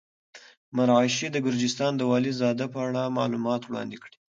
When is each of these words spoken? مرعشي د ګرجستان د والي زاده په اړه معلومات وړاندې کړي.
مرعشي 0.75 1.27
د 1.31 1.37
ګرجستان 1.45 1.91
د 1.97 2.01
والي 2.09 2.31
زاده 2.39 2.65
په 2.73 2.79
اړه 2.87 3.13
معلومات 3.17 3.61
وړاندې 3.65 3.97
کړي. 4.03 4.17